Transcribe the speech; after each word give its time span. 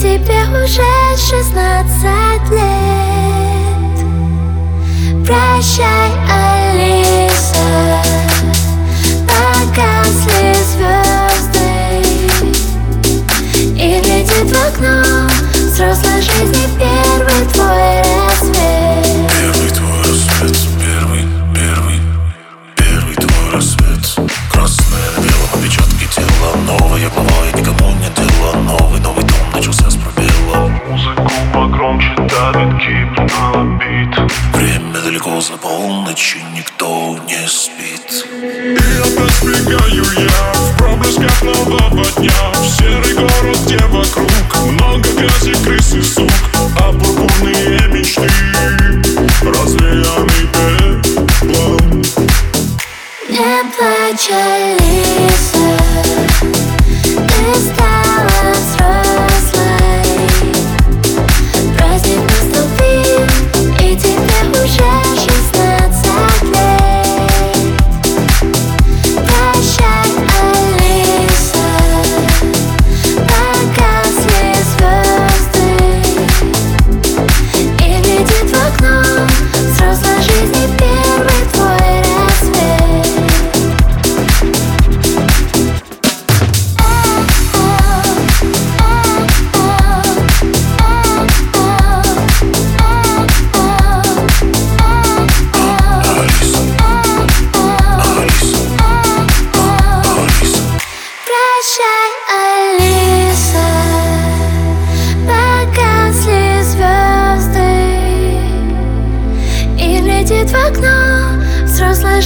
тебе 0.00 0.40
уже 0.64 0.82
шестнадцать 1.18 2.50
лет. 2.50 3.98
Прощай, 5.26 6.10
Коротки 32.52 33.06
погнала 33.16 33.78
бит. 33.78 34.32
Время 34.54 35.00
далеко 35.04 35.40
за 35.40 35.56
полночь 35.56 36.36
и 36.36 36.58
никто 36.58 37.16
не 37.28 37.46
спит. 37.46 38.26
И 38.42 38.76
опять 38.76 39.34
сбегаю 39.36 40.04
я 40.18 40.52
в 40.54 40.76
проблесках 40.76 41.42
нового 41.42 42.04
дня. 42.18 42.32
В 42.54 42.66
серый 42.66 43.14
город, 43.14 43.58
где 43.64 43.78
вокруг 43.86 44.72
много 44.72 45.08
грязи, 45.12 45.54
крысы, 45.62 46.02
суп 46.02 46.29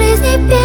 жизни 0.00 0.59